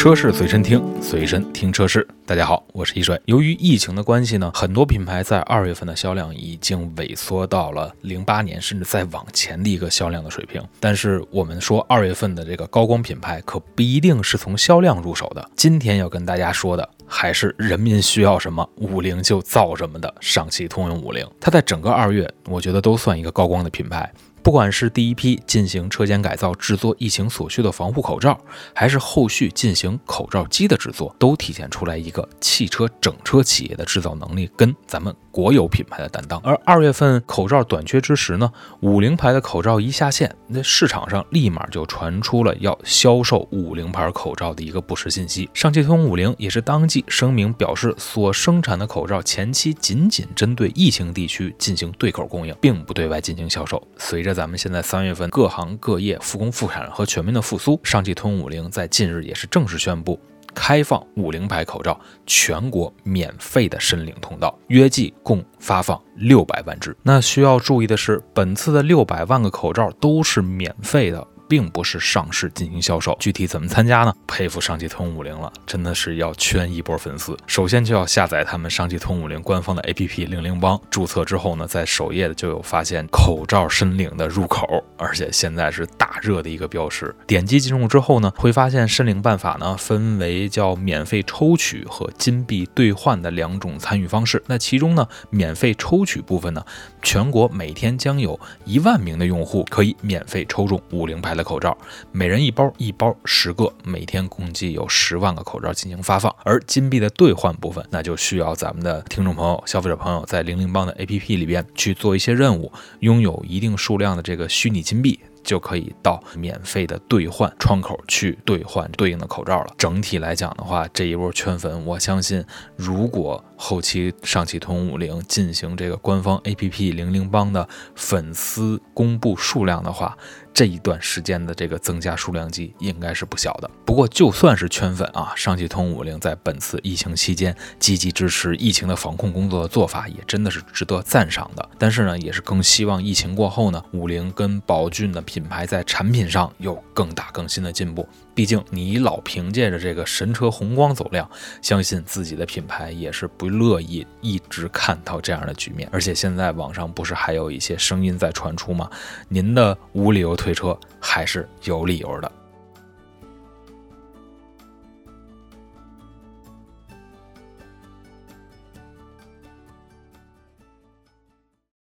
[0.00, 2.08] 车市随身听，随身听车市。
[2.24, 3.20] 大家好，我是一水。
[3.26, 10.58] 由于疫情的关系呢，很多品牌在二月份的销量已经萎缩到了零八年甚至再往前的一个销量的水平。
[10.80, 15.50] 但是我们说二月份的这个高光品牌，可不一定是从销量入手的。
[15.54, 21.28] 今天要跟大家说的，还是人民需要什么，五菱就造什么的上汽通用五菱。
[21.38, 24.10] 它在整个二月，我觉得都算一个高光的品牌。
[24.42, 28.38] 不管是第一批进行车间改造制作疫情所需的防护口罩，
[28.74, 36.40] 还是后续进行口罩机的制作，都体现出来一个汽车整车企业的制造能力跟咱们国有品牌的担当。
[36.40, 38.50] 而二月份口罩短缺之时呢，
[38.80, 45.48] 五菱牌的口罩一下线，那市场上立马就传出了要销售五菱牌口罩的一个不实信息。
[45.52, 53.80] 上汽通用五菱也是当即声明表示，所生产的口罩前期仅仅针对疫情地区进行对口供应，并不对外进行销售。
[53.98, 60.20] 随着在咱们现在三月份各行各业复工复产和全面的复苏，上汽通用五菱在近日也是正式宣布
[60.54, 66.96] 开放五菱牌口罩全国免费的申领通道，约计共发放六百万只。
[67.02, 71.26] 那需要注意的是，本次的六百万个口罩都是免费的。
[71.50, 74.14] 并不是上市进行销售，具体怎么参加呢？
[74.28, 77.36] 佩服上汽通五菱了，真的是要圈一波粉丝。
[77.48, 84.64] 首先就要下载他们上汽通五菱官方的 APP 零零帮，注册之后呢，在首页就有发现口罩申领的入口，
[84.96, 87.12] 而且现在是大热的一个标识。
[87.26, 94.40] 点击进入之后呢，会发现申领办法呢分为叫免费抽取和金币兑换的两种参与方式。
[94.46, 96.64] 那其中呢，免费抽取部分呢，
[97.02, 101.39] 全国每天将有一万名的用户可以免费抽中五菱牌的。
[101.42, 101.76] 口罩，
[102.12, 106.34] 每人一包，一包十个，每天共计有十万个口罩进行发放。
[106.44, 115.18] 而金币的兑换部分，那就需要咱们的听众朋友、消费者朋友在零零帮的 APP 里边去做一些任务，拥有一定数量的这个虚拟金币。
[115.42, 119.74] 就可以到免费的兑换窗口去兑换对应的口罩了。
[119.78, 122.44] 整体来讲的话，这一波圈粉，我相信
[122.76, 130.16] 如果后期上汽通用五菱进行这个官方 APP 零零帮的粉丝公布数量的话，
[130.52, 133.70] 这一段时间的这个增加数量级应该是不小的。
[133.84, 141.68] 不过就算是圈粉啊，上汽通用五菱在本次疫情期间积极支持疫情的防控工作的做法，也真的是值得赞赏的。
[141.78, 145.22] 但是呢，也是更希望疫情过后呢，五菱跟宝骏的。
[145.30, 151.30] 品牌在产品上有更大更新的进步，毕竟你老凭借着这个神车红光走量，
[151.62, 155.88] 相信自己的品牌也是不乐意一直看到这样的局面。
[155.92, 158.90] 而且现在网上不是还有一些声音在传出吗？
[159.28, 162.32] 您的无理由退车还是有理由的。